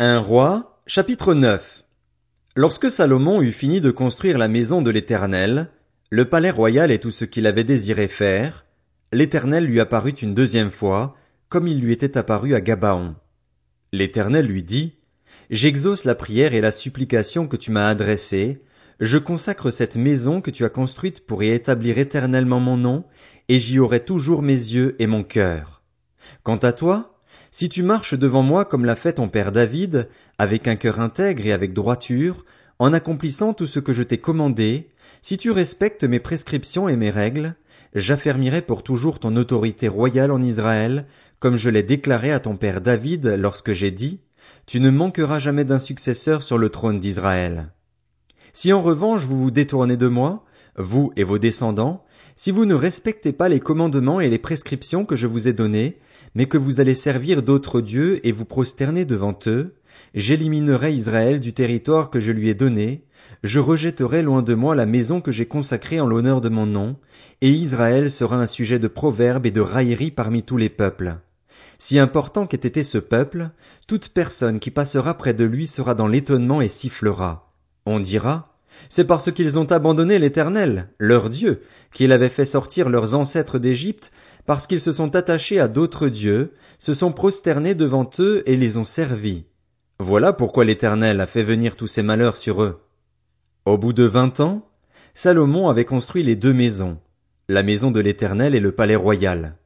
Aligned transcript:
Un 0.00 0.20
roi, 0.20 0.80
chapitre 0.86 1.34
9 1.34 1.82
Lorsque 2.54 2.88
Salomon 2.88 3.42
eut 3.42 3.50
fini 3.50 3.80
de 3.80 3.90
construire 3.90 4.38
la 4.38 4.46
maison 4.46 4.80
de 4.80 4.92
l'Éternel, 4.92 5.70
le 6.10 6.28
palais 6.28 6.52
royal 6.52 6.92
et 6.92 7.00
tout 7.00 7.10
ce 7.10 7.24
qu'il 7.24 7.48
avait 7.48 7.64
désiré 7.64 8.06
faire, 8.06 8.64
l'Éternel 9.12 9.64
lui 9.64 9.80
apparut 9.80 10.12
une 10.12 10.34
deuxième 10.34 10.70
fois, 10.70 11.16
comme 11.48 11.66
il 11.66 11.80
lui 11.80 11.92
était 11.92 12.16
apparu 12.16 12.54
à 12.54 12.60
Gabaon. 12.60 13.16
L'Éternel 13.92 14.46
lui 14.46 14.62
dit, 14.62 14.94
J'exauce 15.50 16.04
la 16.04 16.14
prière 16.14 16.54
et 16.54 16.60
la 16.60 16.70
supplication 16.70 17.48
que 17.48 17.56
tu 17.56 17.72
m'as 17.72 17.88
adressée, 17.88 18.62
je 19.00 19.18
consacre 19.18 19.72
cette 19.72 19.96
maison 19.96 20.40
que 20.40 20.52
tu 20.52 20.64
as 20.64 20.70
construite 20.70 21.26
pour 21.26 21.42
y 21.42 21.48
établir 21.48 21.98
éternellement 21.98 22.60
mon 22.60 22.76
nom, 22.76 23.04
et 23.48 23.58
j'y 23.58 23.80
aurai 23.80 23.98
toujours 23.98 24.42
mes 24.42 24.52
yeux 24.52 24.94
et 25.00 25.08
mon 25.08 25.24
cœur. 25.24 25.82
Quant 26.44 26.58
à 26.58 26.72
toi, 26.72 27.17
si 27.50 27.68
tu 27.68 27.82
marches 27.82 28.14
devant 28.14 28.42
moi 28.42 28.64
comme 28.64 28.84
l'a 28.84 28.96
fait 28.96 29.14
ton 29.14 29.28
père 29.28 29.52
David, 29.52 30.08
avec 30.38 30.68
un 30.68 30.76
cœur 30.76 31.00
intègre 31.00 31.46
et 31.46 31.52
avec 31.52 31.72
droiture, 31.72 32.44
en 32.78 32.92
accomplissant 32.92 33.54
tout 33.54 33.66
ce 33.66 33.80
que 33.80 33.92
je 33.92 34.02
t'ai 34.02 34.18
commandé, 34.18 34.88
si 35.22 35.36
tu 35.36 35.50
respectes 35.50 36.04
mes 36.04 36.20
prescriptions 36.20 36.88
et 36.88 36.96
mes 36.96 37.10
règles, 37.10 37.54
j'affermirai 37.94 38.62
pour 38.62 38.82
toujours 38.82 39.18
ton 39.18 39.34
autorité 39.36 39.88
royale 39.88 40.30
en 40.30 40.42
Israël, 40.42 41.06
comme 41.40 41.56
je 41.56 41.70
l'ai 41.70 41.82
déclaré 41.82 42.32
à 42.32 42.40
ton 42.40 42.56
père 42.56 42.80
David 42.80 43.26
lorsque 43.38 43.72
j'ai 43.72 43.90
dit, 43.90 44.20
tu 44.66 44.80
ne 44.80 44.90
manqueras 44.90 45.38
jamais 45.38 45.64
d'un 45.64 45.78
successeur 45.78 46.42
sur 46.42 46.58
le 46.58 46.68
trône 46.68 47.00
d'Israël. 47.00 47.72
Si 48.52 48.72
en 48.72 48.82
revanche 48.82 49.24
vous 49.24 49.38
vous 49.38 49.50
détournez 49.50 49.96
de 49.96 50.08
moi, 50.08 50.44
vous 50.76 51.12
et 51.16 51.24
vos 51.24 51.38
descendants, 51.38 52.04
si 52.36 52.50
vous 52.50 52.66
ne 52.66 52.74
respectez 52.74 53.32
pas 53.32 53.48
les 53.48 53.60
commandements 53.60 54.20
et 54.20 54.28
les 54.28 54.38
prescriptions 54.38 55.04
que 55.04 55.16
je 55.16 55.26
vous 55.26 55.48
ai 55.48 55.52
donnés, 55.52 55.98
mais 56.34 56.46
que 56.46 56.58
vous 56.58 56.80
allez 56.80 56.94
servir 56.94 57.42
d'autres 57.42 57.80
dieux 57.80 58.26
et 58.26 58.32
vous 58.32 58.44
prosterner 58.44 59.04
devant 59.04 59.38
eux, 59.46 59.74
j'éliminerai 60.14 60.92
Israël 60.92 61.40
du 61.40 61.52
territoire 61.52 62.10
que 62.10 62.20
je 62.20 62.32
lui 62.32 62.48
ai 62.48 62.54
donné, 62.54 63.04
je 63.42 63.60
rejetterai 63.60 64.22
loin 64.22 64.42
de 64.42 64.54
moi 64.54 64.74
la 64.74 64.86
maison 64.86 65.20
que 65.20 65.32
j'ai 65.32 65.46
consacrée 65.46 66.00
en 66.00 66.06
l'honneur 66.06 66.40
de 66.40 66.48
mon 66.48 66.66
nom, 66.66 66.96
et 67.40 67.50
Israël 67.50 68.10
sera 68.10 68.36
un 68.36 68.46
sujet 68.46 68.78
de 68.78 68.88
proverbe 68.88 69.46
et 69.46 69.50
de 69.50 69.60
raillerie 69.60 70.10
parmi 70.10 70.42
tous 70.42 70.56
les 70.56 70.68
peuples. 70.68 71.16
Si 71.78 71.98
important 71.98 72.46
qu'ait 72.46 72.56
été 72.56 72.82
ce 72.82 72.98
peuple, 72.98 73.50
toute 73.86 74.08
personne 74.08 74.58
qui 74.58 74.70
passera 74.70 75.14
près 75.14 75.34
de 75.34 75.44
lui 75.44 75.66
sera 75.66 75.94
dans 75.94 76.08
l'étonnement 76.08 76.60
et 76.60 76.68
sifflera. 76.68 77.52
On 77.86 78.00
dira, 78.00 78.58
c'est 78.88 79.04
parce 79.04 79.30
qu'ils 79.30 79.58
ont 79.58 79.70
abandonné 79.70 80.18
l'Éternel, 80.18 80.88
leur 80.98 81.30
Dieu, 81.30 81.60
qu'il 81.92 82.12
avait 82.12 82.28
fait 82.28 82.44
sortir 82.44 82.88
leurs 82.88 83.14
ancêtres 83.14 83.58
d'Égypte, 83.58 84.10
parce 84.48 84.66
qu'ils 84.66 84.80
se 84.80 84.92
sont 84.92 85.14
attachés 85.14 85.60
à 85.60 85.68
d'autres 85.68 86.08
dieux, 86.08 86.54
se 86.78 86.94
sont 86.94 87.12
prosternés 87.12 87.74
devant 87.74 88.08
eux 88.18 88.42
et 88.46 88.56
les 88.56 88.78
ont 88.78 88.84
servis. 88.84 89.44
Voilà 89.98 90.32
pourquoi 90.32 90.64
l'Éternel 90.64 91.20
a 91.20 91.26
fait 91.26 91.42
venir 91.42 91.76
tous 91.76 91.86
ces 91.86 92.02
malheurs 92.02 92.38
sur 92.38 92.62
eux. 92.62 92.80
Au 93.66 93.76
bout 93.76 93.92
de 93.92 94.04
vingt 94.04 94.40
ans, 94.40 94.66
Salomon 95.12 95.68
avait 95.68 95.84
construit 95.84 96.22
les 96.22 96.34
deux 96.34 96.54
maisons, 96.54 96.96
la 97.50 97.62
maison 97.62 97.90
de 97.90 98.00
l'Éternel 98.00 98.54
et 98.54 98.60
le 98.60 98.72
palais 98.72 98.96
royal. 98.96 99.56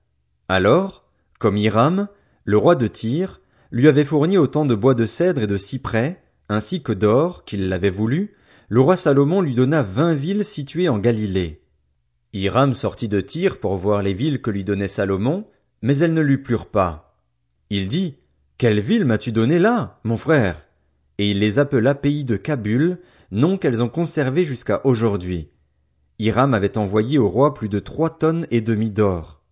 Alors, 0.49 1.05
comme 1.39 1.59
Hiram, 1.59 2.09
le 2.45 2.59
roi 2.59 2.75
de 2.75 2.89
Tyr, 2.89 3.41
lui 3.71 3.87
avait 3.87 4.05
fourni 4.05 4.37
autant 4.37 4.65
de 4.65 4.75
bois 4.75 4.95
de 4.95 5.05
cèdre 5.05 5.43
et 5.43 5.47
de 5.47 5.59
cyprès, 5.59 6.21
ainsi 6.49 6.83
que 6.83 6.93
d'or, 6.93 7.45
qu'il 7.45 7.69
l'avait 7.69 7.91
voulu, 7.91 8.35
le 8.69 8.81
roi 8.81 8.97
Salomon 8.97 9.43
lui 9.43 9.55
donna 9.55 9.85
vingt 9.85 10.15
villes 10.15 10.45
situées 10.45 10.89
en 10.89 10.99
Galilée. 10.99 11.62
Hiram 12.35 12.73
sortit 12.73 13.09
de 13.09 13.21
Tyr 13.21 13.59
pour 13.59 13.77
voir 13.77 14.03
les 14.03 14.15
villes 14.15 14.41
que 14.41 14.51
lui 14.51 14.65
donnait 14.65 14.87
Salomon, 14.87 15.45
mais 15.83 15.99
elles 15.99 16.15
ne 16.15 16.23
lui 16.23 16.39
plurent 16.39 16.71
pas. 16.71 17.15
Il 17.69 17.89
dit, 17.89 18.17
Quelle 18.57 18.81
ville 18.81 19.05
m'as-tu 19.05 19.33
donné 19.33 19.59
là, 19.59 20.01
mon 20.05 20.17
frère? 20.17 20.67
Et 21.19 21.31
il 21.31 21.41
les 21.41 21.59
appela 21.59 21.95
pays 21.95 22.25
de 22.25 22.37
Kabul, 22.37 22.99
nom 23.33 23.59
qu'elles 23.59 23.83
ont 23.83 23.89
conservé 23.89 24.45
jusqu'à 24.45 24.81
aujourd'hui. 24.85 25.51
Hiram 26.19 26.55
avait 26.55 26.79
envoyé 26.79 27.19
au 27.19 27.29
roi 27.29 27.53
plus 27.53 27.69
de 27.69 27.79
trois 27.79 28.11
tonnes 28.11 28.47
et 28.51 28.61
demie 28.61 28.91
d'or. 28.91 29.43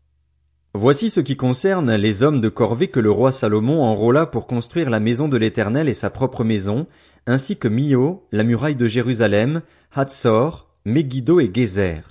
Voici 0.72 1.10
ce 1.10 1.20
qui 1.20 1.36
concerne 1.36 1.94
les 1.96 2.22
hommes 2.22 2.40
de 2.40 2.48
corvée 2.48 2.88
que 2.88 3.00
le 3.00 3.10
roi 3.10 3.32
Salomon 3.32 3.82
enrôla 3.82 4.24
pour 4.24 4.46
construire 4.46 4.88
la 4.88 5.00
maison 5.00 5.28
de 5.28 5.36
l'Éternel 5.36 5.88
et 5.88 5.94
sa 5.94 6.10
propre 6.10 6.44
maison, 6.44 6.86
ainsi 7.26 7.56
que 7.56 7.68
Mio, 7.68 8.26
la 8.32 8.44
muraille 8.44 8.76
de 8.76 8.86
Jérusalem, 8.86 9.62
Hatzor, 9.92 10.70
Megiddo 10.84 11.40
et 11.40 11.50
Gézer. 11.52 12.09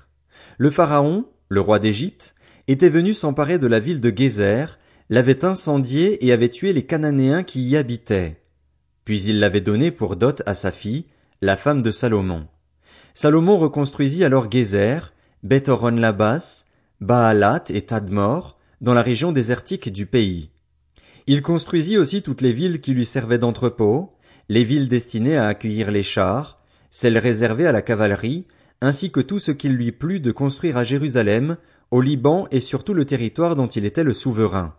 Le 0.62 0.70
pharaon, 0.70 1.24
le 1.48 1.62
roi 1.62 1.80
d'Égypte, 1.80 2.36
était 2.68 2.90
venu 2.90 3.14
s'emparer 3.14 3.60
de 3.60 3.68
la 3.68 3.80
ville 3.80 4.02
de 4.02 4.12
Gézer, 4.14 4.78
l'avait 5.10 5.46
incendiée 5.46 6.26
et 6.26 6.34
avait 6.34 6.50
tué 6.50 6.74
les 6.74 6.86
Cananéens 6.86 7.44
qui 7.44 7.62
y 7.62 7.78
habitaient. 7.78 8.42
Puis 9.06 9.22
il 9.22 9.40
l'avait 9.40 9.62
donnée 9.62 9.90
pour 9.90 10.18
dot 10.18 10.44
à 10.46 10.54
sa 10.54 10.74
fille, 10.74 11.06
la 11.42 11.56
femme 11.56 11.82
de 11.82 11.92
Salomon. 11.92 12.46
Salomon 13.14 13.58
reconstruisit 13.58 14.26
alors 14.26 14.52
Gézer, 14.52 15.14
Bethoron 15.44 15.92
Labas, 15.92 16.66
Baalat 17.00 17.64
et 17.70 17.84
Tadmor, 17.84 18.60
dans 18.82 18.94
la 18.94 19.02
région 19.02 19.32
désertique 19.32 19.90
du 19.94 20.08
pays. 20.08 20.52
Il 21.26 21.42
construisit 21.42 21.98
aussi 21.98 22.22
toutes 22.22 22.42
les 22.42 22.52
villes 22.52 22.82
qui 22.82 22.94
lui 22.94 23.06
servaient 23.06 23.38
d'entrepôt, 23.38 24.12
les 24.50 24.66
villes 24.66 24.90
destinées 24.90 25.38
à 25.38 25.48
accueillir 25.48 25.90
les 25.90 26.04
chars, 26.04 26.62
celles 26.90 27.18
réservées 27.18 27.66
à 27.66 27.72
la 27.72 27.82
cavalerie, 27.82 28.46
ainsi 28.82 29.12
que 29.12 29.20
tout 29.20 29.40
ce 29.40 29.52
qu'il 29.52 29.74
lui 29.74 29.92
plut 29.92 30.20
de 30.20 30.32
construire 30.32 30.78
à 30.78 30.84
Jérusalem, 30.84 31.58
au 31.92 32.02
Liban 32.02 32.48
et 32.52 32.60
sur 32.60 32.84
tout 32.84 32.94
le 32.94 33.06
territoire 33.06 33.56
dont 33.56 33.68
il 33.68 33.86
était 33.86 34.04
le 34.04 34.14
souverain. 34.14 34.76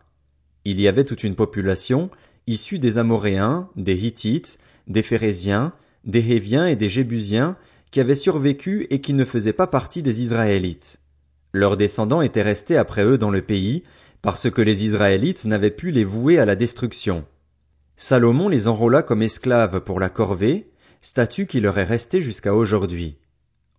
Il 0.65 0.81
y 0.81 0.89
avait 0.89 1.05
toute 1.05 1.25
une 1.25 1.35
population, 1.35 2.11
issue 2.47 2.79
des 2.79 2.99
Amoréens, 2.99 3.69
des 3.77 4.07
Hittites, 4.07 4.59
des 4.87 5.03
Phérésiens, 5.03 5.73
des 6.05 6.33
Héviens 6.33 6.67
et 6.67 6.77
des 6.77 6.89
Jébusiens, 6.89 7.57
qui 7.91 8.01
avaient 8.01 8.15
survécu 8.15 8.87
et 8.91 9.01
qui 9.01 9.13
ne 9.13 9.25
faisaient 9.25 9.53
pas 9.53 9.67
partie 9.67 10.03
des 10.03 10.23
Israélites. 10.23 11.01
Leurs 11.53 11.77
descendants 11.77 12.23
étaient 12.23 12.43
restés 12.43 12.77
après 12.77 13.05
eux 13.05 13.19
dans 13.19 13.31
le 13.31 13.43
pays, 13.43 13.83
parce 14.23 14.51
que 14.51 14.63
les 14.63 14.85
Israélites 14.85 15.45
n'avaient 15.45 15.71
pu 15.71 15.91
les 15.91 16.05
vouer 16.05 16.39
à 16.39 16.45
la 16.45 16.57
destruction. 16.57 17.25
Salomon 17.97 18.49
les 18.49 18.69
enrôla 18.69 19.03
comme 19.03 19.23
esclaves 19.23 19.81
pour 19.81 19.99
la 19.99 20.09
corvée, 20.09 20.71
statut 21.01 21.47
qui 21.47 21.61
leur 21.61 21.79
est 21.79 21.85
resté 21.85 22.21
jusqu'à 22.21 22.55
aujourd'hui. 22.55 23.17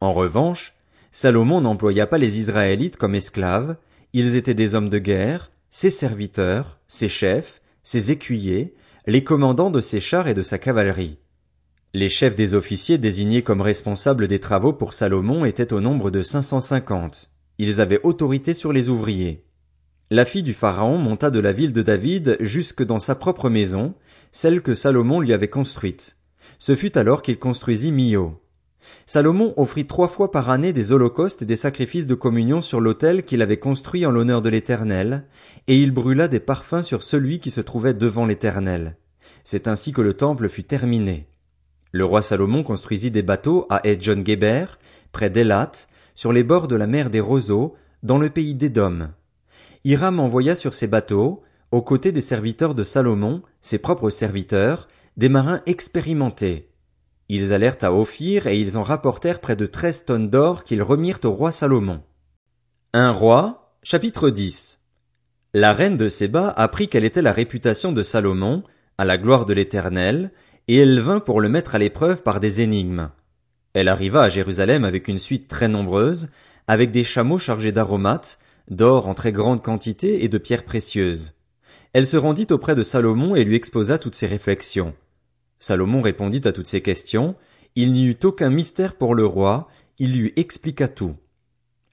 En 0.01 0.13
revanche, 0.13 0.73
Salomon 1.11 1.61
n'employa 1.61 2.07
pas 2.07 2.17
les 2.17 2.39
Israélites 2.39 2.97
comme 2.97 3.15
esclaves, 3.15 3.77
ils 4.13 4.35
étaient 4.35 4.55
des 4.55 4.75
hommes 4.75 4.89
de 4.89 4.97
guerre, 4.97 5.51
ses 5.69 5.91
serviteurs, 5.91 6.79
ses 6.87 7.07
chefs, 7.07 7.61
ses 7.83 8.11
écuyers, 8.11 8.73
les 9.05 9.23
commandants 9.23 9.71
de 9.71 9.79
ses 9.79 9.99
chars 9.99 10.27
et 10.27 10.33
de 10.33 10.41
sa 10.41 10.57
cavalerie. 10.57 11.19
Les 11.93 12.09
chefs 12.09 12.35
des 12.35 12.55
officiers 12.55 12.97
désignés 12.97 13.43
comme 13.43 13.61
responsables 13.61 14.27
des 14.27 14.39
travaux 14.39 14.73
pour 14.73 14.93
Salomon 14.93 15.45
étaient 15.45 15.73
au 15.73 15.81
nombre 15.81 16.09
de 16.09 16.21
cinq 16.21 16.41
cent 16.41 16.59
cinquante. 16.59 17.29
Ils 17.57 17.79
avaient 17.79 18.01
autorité 18.03 18.53
sur 18.53 18.73
les 18.73 18.89
ouvriers. 18.89 19.45
La 20.09 20.25
fille 20.25 20.43
du 20.43 20.53
pharaon 20.53 20.97
monta 20.97 21.29
de 21.29 21.39
la 21.39 21.51
ville 21.51 21.73
de 21.73 21.81
David 21.81 22.37
jusque 22.39 22.83
dans 22.83 22.99
sa 22.99 23.13
propre 23.15 23.49
maison, 23.49 23.93
celle 24.31 24.61
que 24.61 24.73
Salomon 24.73 25.19
lui 25.19 25.31
avait 25.31 25.49
construite. 25.49 26.17
Ce 26.59 26.75
fut 26.75 26.97
alors 26.97 27.21
qu'il 27.21 27.37
construisit 27.37 27.91
Mio. 27.91 28.41
Salomon 29.05 29.53
offrit 29.57 29.85
trois 29.85 30.07
fois 30.07 30.31
par 30.31 30.49
année 30.49 30.73
des 30.73 30.91
holocaustes 30.91 31.41
et 31.41 31.45
des 31.45 31.55
sacrifices 31.55 32.07
de 32.07 32.15
communion 32.15 32.61
sur 32.61 32.79
l'autel 32.79 33.23
qu'il 33.23 33.41
avait 33.41 33.57
construit 33.57 34.05
en 34.05 34.11
l'honneur 34.11 34.41
de 34.41 34.49
l'Éternel, 34.49 35.25
et 35.67 35.79
il 35.79 35.91
brûla 35.91 36.27
des 36.27 36.39
parfums 36.39 36.81
sur 36.81 37.03
celui 37.03 37.39
qui 37.39 37.51
se 37.51 37.61
trouvait 37.61 37.93
devant 37.93 38.25
l'Éternel. 38.25 38.97
C'est 39.43 39.67
ainsi 39.67 39.91
que 39.91 40.01
le 40.01 40.13
temple 40.13 40.49
fut 40.49 40.63
terminé. 40.63 41.27
Le 41.91 42.05
roi 42.05 42.21
Salomon 42.21 42.63
construisit 42.63 43.11
des 43.11 43.21
bateaux 43.21 43.65
à 43.69 43.85
Edjon 43.85 44.23
Geber, 44.25 44.65
près 45.11 45.29
d'Elat, 45.29 45.71
sur 46.15 46.31
les 46.31 46.43
bords 46.43 46.67
de 46.67 46.75
la 46.75 46.87
mer 46.87 47.09
des 47.09 47.19
roseaux, 47.19 47.75
dans 48.03 48.17
le 48.17 48.29
pays 48.29 48.55
d'Édom. 48.55 49.09
Hiram 49.83 50.19
envoya 50.19 50.55
sur 50.55 50.73
ces 50.73 50.87
bateaux, 50.87 51.43
aux 51.71 51.81
côtés 51.81 52.11
des 52.11 52.21
serviteurs 52.21 52.75
de 52.75 52.83
Salomon, 52.83 53.41
ses 53.61 53.77
propres 53.77 54.09
serviteurs, 54.09 54.87
des 55.17 55.29
marins 55.29 55.61
expérimentés. 55.65 56.70
Ils 57.33 57.53
allèrent 57.53 57.77
à 57.83 57.93
Ophir 57.93 58.47
et 58.47 58.59
ils 58.59 58.77
en 58.77 58.83
rapportèrent 58.83 59.39
près 59.39 59.55
de 59.55 59.65
treize 59.65 60.03
tonnes 60.03 60.29
d'or 60.29 60.65
qu'ils 60.65 60.83
remirent 60.83 61.21
au 61.23 61.31
roi 61.31 61.53
Salomon. 61.53 62.03
Un 62.91 63.11
roi, 63.11 63.77
chapitre 63.83 64.29
10. 64.29 64.81
La 65.53 65.71
reine 65.71 65.95
de 65.95 66.09
Séba 66.09 66.49
apprit 66.49 66.89
quelle 66.89 67.05
était 67.05 67.21
la 67.21 67.31
réputation 67.31 67.93
de 67.93 68.03
Salomon, 68.03 68.63
à 68.97 69.05
la 69.05 69.17
gloire 69.17 69.45
de 69.45 69.53
l'Éternel, 69.53 70.31
et 70.67 70.75
elle 70.75 70.99
vint 70.99 71.21
pour 71.21 71.39
le 71.39 71.47
mettre 71.47 71.73
à 71.73 71.77
l'épreuve 71.77 72.21
par 72.21 72.41
des 72.41 72.59
énigmes. 72.59 73.07
Elle 73.73 73.87
arriva 73.87 74.23
à 74.23 74.29
Jérusalem 74.29 74.83
avec 74.83 75.07
une 75.07 75.17
suite 75.17 75.47
très 75.47 75.69
nombreuse, 75.69 76.27
avec 76.67 76.91
des 76.91 77.05
chameaux 77.05 77.39
chargés 77.39 77.71
d'aromates, 77.71 78.39
d'or 78.69 79.07
en 79.07 79.13
très 79.13 79.31
grande 79.31 79.63
quantité 79.63 80.25
et 80.25 80.27
de 80.27 80.37
pierres 80.37 80.65
précieuses. 80.65 81.31
Elle 81.93 82.07
se 82.07 82.17
rendit 82.17 82.47
auprès 82.51 82.75
de 82.75 82.83
Salomon 82.83 83.35
et 83.35 83.45
lui 83.45 83.55
exposa 83.55 83.99
toutes 83.99 84.15
ses 84.15 84.27
réflexions. 84.27 84.93
Salomon 85.61 86.01
répondit 86.01 86.41
à 86.45 86.51
toutes 86.51 86.67
ses 86.67 86.81
questions, 86.81 87.35
il 87.75 87.93
n'y 87.93 88.07
eut 88.07 88.17
aucun 88.23 88.49
mystère 88.49 88.95
pour 88.95 89.13
le 89.13 89.27
roi, 89.27 89.69
il 89.99 90.17
lui 90.17 90.33
expliqua 90.35 90.87
tout. 90.87 91.15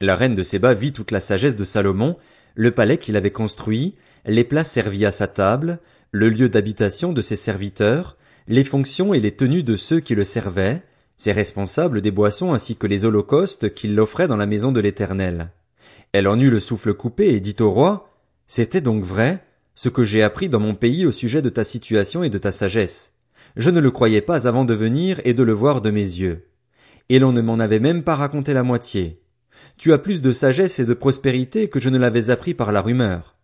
La 0.00 0.16
reine 0.16 0.34
de 0.34 0.42
Séba 0.42 0.72
vit 0.72 0.92
toute 0.92 1.10
la 1.10 1.20
sagesse 1.20 1.54
de 1.54 1.64
Salomon, 1.64 2.16
le 2.54 2.70
palais 2.70 2.96
qu'il 2.96 3.14
avait 3.14 3.30
construit, 3.30 3.94
les 4.24 4.42
plats 4.42 4.64
servis 4.64 5.04
à 5.04 5.10
sa 5.10 5.26
table, 5.26 5.80
le 6.12 6.30
lieu 6.30 6.48
d'habitation 6.48 7.12
de 7.12 7.20
ses 7.20 7.36
serviteurs, 7.36 8.16
les 8.48 8.64
fonctions 8.64 9.12
et 9.12 9.20
les 9.20 9.32
tenues 9.32 9.62
de 9.62 9.76
ceux 9.76 10.00
qui 10.00 10.14
le 10.14 10.24
servaient, 10.24 10.82
ses 11.18 11.32
responsables 11.32 12.00
des 12.00 12.10
boissons 12.10 12.54
ainsi 12.54 12.74
que 12.74 12.86
les 12.86 13.04
holocaustes 13.04 13.74
qu'il 13.74 14.00
offrait 14.00 14.28
dans 14.28 14.38
la 14.38 14.46
maison 14.46 14.72
de 14.72 14.80
l'Éternel. 14.80 15.50
Elle 16.12 16.26
en 16.26 16.40
eut 16.40 16.48
le 16.48 16.60
souffle 16.60 16.94
coupé 16.94 17.34
et 17.34 17.40
dit 17.40 17.56
au 17.60 17.70
roi, 17.70 18.10
C'était 18.46 18.80
donc 18.80 19.04
vrai, 19.04 19.44
ce 19.74 19.90
que 19.90 20.04
j'ai 20.04 20.22
appris 20.22 20.48
dans 20.48 20.58
mon 20.58 20.74
pays 20.74 21.04
au 21.04 21.12
sujet 21.12 21.42
de 21.42 21.50
ta 21.50 21.64
situation 21.64 22.22
et 22.22 22.30
de 22.30 22.38
ta 22.38 22.50
sagesse. 22.50 23.12
Je 23.56 23.70
ne 23.70 23.81
le 23.81 23.90
croyais 23.90 24.20
pas 24.20 24.46
avant 24.46 24.64
de 24.64 24.75
venir 24.75 25.20
et 25.25 25.35
de 25.35 25.43
le 25.43 25.52
voir 25.52 25.81
de 25.81 25.90
mes 25.90 26.00
yeux. 26.00 26.49
Et 27.08 27.19
l'on 27.19 27.32
ne 27.32 27.40
m'en 27.40 27.58
avait 27.58 27.81
même 27.81 28.02
pas 28.02 28.17
raconté 28.17 28.52
la 28.52 28.62
moitié. 28.62 29.20
Tu 29.76 29.93
as 29.93 29.99
plus 29.99 30.20
de 30.20 30.32
sagesse 30.32 30.79
et 30.79 30.85
de 30.85 30.94
prospérité 30.94 31.69
que 31.69 31.81
je 31.81 31.88
ne 31.88 31.99
l'avais 31.99 32.31
appris 32.31 32.55
par 32.55 32.73
la 32.73 32.81
rumeur. 32.81 33.37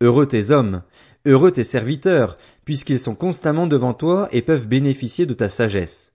Heureux 0.00 0.26
tes 0.26 0.50
hommes, 0.50 0.82
heureux 1.24 1.50
tes 1.50 1.64
serviteurs, 1.64 2.36
puisqu'ils 2.64 2.98
sont 2.98 3.14
constamment 3.14 3.66
devant 3.66 3.94
toi 3.94 4.28
et 4.32 4.42
peuvent 4.42 4.66
bénéficier 4.66 5.26
de 5.26 5.34
ta 5.34 5.48
sagesse. 5.48 6.12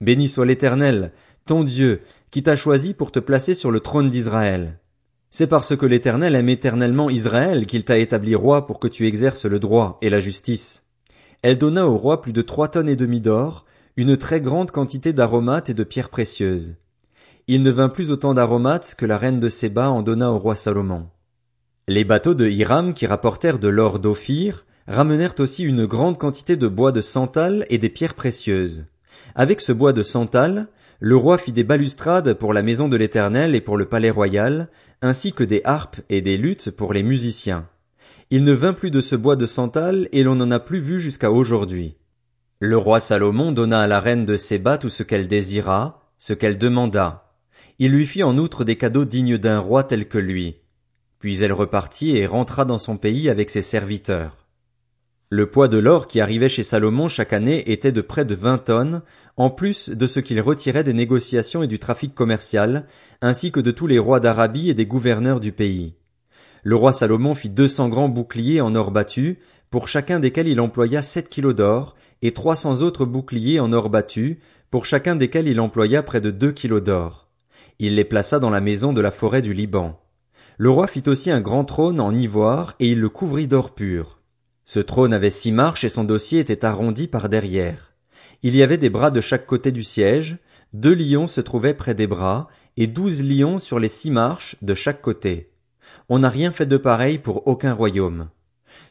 Béni 0.00 0.28
soit 0.28 0.46
l'Éternel, 0.46 1.12
ton 1.46 1.62
Dieu, 1.62 2.00
qui 2.30 2.42
t'a 2.42 2.56
choisi 2.56 2.94
pour 2.94 3.12
te 3.12 3.18
placer 3.18 3.54
sur 3.54 3.70
le 3.70 3.80
trône 3.80 4.08
d'Israël. 4.08 4.78
C'est 5.30 5.46
parce 5.46 5.76
que 5.76 5.86
l'Éternel 5.86 6.34
aime 6.34 6.48
éternellement 6.48 7.08
Israël 7.08 7.66
qu'il 7.66 7.84
t'a 7.84 7.98
établi 7.98 8.34
roi 8.34 8.66
pour 8.66 8.80
que 8.80 8.88
tu 8.88 9.06
exerces 9.06 9.46
le 9.46 9.60
droit 9.60 9.98
et 10.02 10.10
la 10.10 10.18
justice. 10.18 10.84
Elle 11.42 11.56
donna 11.56 11.88
au 11.88 11.96
roi 11.96 12.20
plus 12.20 12.34
de 12.34 12.42
trois 12.42 12.68
tonnes 12.68 12.88
et 12.88 12.96
demie 12.96 13.20
d'or, 13.20 13.64
une 13.96 14.16
très 14.16 14.42
grande 14.42 14.70
quantité 14.70 15.12
d'aromates 15.14 15.70
et 15.70 15.74
de 15.74 15.84
pierres 15.84 16.10
précieuses. 16.10 16.74
Il 17.48 17.62
ne 17.62 17.70
vint 17.70 17.88
plus 17.88 18.10
autant 18.10 18.34
d'aromates 18.34 18.94
que 18.94 19.06
la 19.06 19.16
reine 19.16 19.40
de 19.40 19.48
Séba 19.48 19.90
en 19.90 20.02
donna 20.02 20.30
au 20.30 20.38
roi 20.38 20.54
Salomon. 20.54 21.08
Les 21.88 22.04
bateaux 22.04 22.34
de 22.34 22.46
Hiram 22.46 22.92
qui 22.92 23.06
rapportèrent 23.06 23.58
de 23.58 23.68
l'or 23.68 23.98
d'Ophir 23.98 24.66
ramenèrent 24.86 25.34
aussi 25.38 25.64
une 25.64 25.86
grande 25.86 26.18
quantité 26.18 26.56
de 26.56 26.68
bois 26.68 26.92
de 26.92 27.00
santal 27.00 27.64
et 27.70 27.78
des 27.78 27.88
pierres 27.88 28.14
précieuses. 28.14 28.84
Avec 29.34 29.60
ce 29.60 29.72
bois 29.72 29.92
de 29.92 30.02
santal, 30.02 30.68
le 31.00 31.16
roi 31.16 31.38
fit 31.38 31.52
des 31.52 31.64
balustrades 31.64 32.34
pour 32.34 32.52
la 32.52 32.62
maison 32.62 32.86
de 32.88 32.96
l'Éternel 32.96 33.54
et 33.54 33.62
pour 33.62 33.78
le 33.78 33.86
palais 33.86 34.10
royal, 34.10 34.68
ainsi 35.00 35.32
que 35.32 35.44
des 35.44 35.62
harpes 35.64 36.00
et 36.10 36.20
des 36.20 36.36
luttes 36.36 36.70
pour 36.70 36.92
les 36.92 37.02
musiciens. 37.02 37.66
Il 38.32 38.44
ne 38.44 38.52
vint 38.52 38.72
plus 38.72 38.92
de 38.92 39.00
ce 39.00 39.16
bois 39.16 39.34
de 39.34 39.44
santal 39.44 40.08
et 40.12 40.22
l'on 40.22 40.36
n'en 40.36 40.52
a 40.52 40.60
plus 40.60 40.78
vu 40.78 41.00
jusqu'à 41.00 41.32
aujourd'hui. 41.32 41.96
Le 42.60 42.78
roi 42.78 43.00
Salomon 43.00 43.50
donna 43.50 43.80
à 43.80 43.86
la 43.88 43.98
reine 43.98 44.24
de 44.24 44.36
Séba 44.36 44.78
tout 44.78 44.88
ce 44.88 45.02
qu'elle 45.02 45.26
désira, 45.26 46.12
ce 46.16 46.32
qu'elle 46.32 46.56
demanda. 46.56 47.34
Il 47.80 47.90
lui 47.90 48.06
fit 48.06 48.22
en 48.22 48.38
outre 48.38 48.62
des 48.62 48.76
cadeaux 48.76 49.04
dignes 49.04 49.36
d'un 49.36 49.58
roi 49.58 49.82
tel 49.82 50.06
que 50.06 50.18
lui. 50.18 50.58
Puis 51.18 51.42
elle 51.42 51.52
repartit 51.52 52.16
et 52.16 52.24
rentra 52.24 52.64
dans 52.64 52.78
son 52.78 52.96
pays 52.96 53.28
avec 53.28 53.50
ses 53.50 53.62
serviteurs. 53.62 54.46
Le 55.28 55.50
poids 55.50 55.66
de 55.66 55.78
l'or 55.78 56.06
qui 56.06 56.20
arrivait 56.20 56.48
chez 56.48 56.62
Salomon 56.62 57.08
chaque 57.08 57.32
année 57.32 57.72
était 57.72 57.92
de 57.92 58.00
près 58.00 58.24
de 58.24 58.34
vingt 58.36 58.58
tonnes, 58.58 59.02
en 59.36 59.50
plus 59.50 59.88
de 59.90 60.06
ce 60.06 60.20
qu'il 60.20 60.40
retirait 60.40 60.84
des 60.84 60.92
négociations 60.92 61.64
et 61.64 61.68
du 61.68 61.80
trafic 61.80 62.14
commercial, 62.14 62.86
ainsi 63.22 63.50
que 63.50 63.60
de 63.60 63.72
tous 63.72 63.88
les 63.88 63.98
rois 63.98 64.20
d'Arabie 64.20 64.70
et 64.70 64.74
des 64.74 64.86
gouverneurs 64.86 65.40
du 65.40 65.50
pays. 65.50 65.94
Le 66.62 66.76
roi 66.76 66.92
Salomon 66.92 67.34
fit 67.34 67.48
deux 67.48 67.68
cents 67.68 67.88
grands 67.88 68.08
boucliers 68.08 68.60
en 68.60 68.74
or 68.74 68.90
battu, 68.90 69.38
pour 69.70 69.88
chacun 69.88 70.20
desquels 70.20 70.48
il 70.48 70.60
employa 70.60 71.00
sept 71.00 71.28
kilos 71.28 71.54
d'or, 71.54 71.96
et 72.22 72.32
trois 72.32 72.56
cents 72.56 72.82
autres 72.82 73.06
boucliers 73.06 73.60
en 73.60 73.72
or 73.72 73.88
battu, 73.88 74.40
pour 74.70 74.84
chacun 74.84 75.16
desquels 75.16 75.48
il 75.48 75.60
employa 75.60 76.02
près 76.02 76.20
de 76.20 76.30
deux 76.30 76.52
kilos 76.52 76.82
d'or. 76.82 77.28
Il 77.78 77.94
les 77.94 78.04
plaça 78.04 78.38
dans 78.38 78.50
la 78.50 78.60
maison 78.60 78.92
de 78.92 79.00
la 79.00 79.10
forêt 79.10 79.42
du 79.42 79.54
Liban. 79.54 79.98
Le 80.58 80.68
roi 80.68 80.86
fit 80.86 81.04
aussi 81.06 81.30
un 81.30 81.40
grand 81.40 81.64
trône 81.64 82.00
en 82.00 82.14
ivoire, 82.14 82.74
et 82.78 82.88
il 82.88 83.00
le 83.00 83.08
couvrit 83.08 83.48
d'or 83.48 83.74
pur. 83.74 84.20
Ce 84.64 84.80
trône 84.80 85.14
avait 85.14 85.30
six 85.30 85.52
marches 85.52 85.84
et 85.84 85.88
son 85.88 86.04
dossier 86.04 86.40
était 86.40 86.64
arrondi 86.64 87.08
par 87.08 87.28
derrière. 87.28 87.94
Il 88.42 88.54
y 88.54 88.62
avait 88.62 88.76
des 88.76 88.90
bras 88.90 89.10
de 89.10 89.20
chaque 89.20 89.46
côté 89.46 89.72
du 89.72 89.82
siège, 89.82 90.36
deux 90.72 90.94
lions 90.94 91.26
se 91.26 91.40
trouvaient 91.40 91.74
près 91.74 91.94
des 91.94 92.06
bras, 92.06 92.48
et 92.76 92.86
douze 92.86 93.22
lions 93.22 93.58
sur 93.58 93.78
les 93.78 93.88
six 93.88 94.10
marches 94.10 94.56
de 94.62 94.74
chaque 94.74 95.00
côté. 95.00 95.50
On 96.08 96.20
n'a 96.20 96.28
rien 96.28 96.52
fait 96.52 96.66
de 96.66 96.76
pareil 96.76 97.18
pour 97.18 97.46
aucun 97.46 97.72
royaume. 97.72 98.28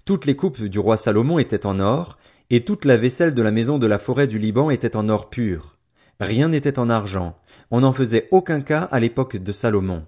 Toutes 0.06 0.25
les 0.25 0.36
coupes 0.36 0.62
du 0.62 0.80
roi 0.80 0.98
Salomon 0.98 1.40
étaient 1.40 1.66
en 1.66 1.80
or, 1.80 2.18
et 2.50 2.63
toute 2.63 2.86
la 2.86 2.98
vaisselle 2.98 3.34
de 3.34 3.42
la 3.42 3.51
maison 3.51 3.78
de 3.78 3.88
la 3.88 4.00
forêt 4.00 4.28
du 4.28 4.40
Liban 4.40 4.69
était 4.69 4.98
en 4.98 5.07
or 5.10 5.30
pur. 5.30 5.78
Rien 6.19 6.50
n'était 6.50 6.80
en 6.80 6.90
argent. 6.90 7.38
On 7.72 7.81
n'en 7.81 7.94
faisait 7.94 8.28
aucun 8.31 8.62
cas 8.62 8.84
à 8.84 9.00
l'époque 9.00 9.38
de 9.38 9.51
Salomon. 9.51 10.04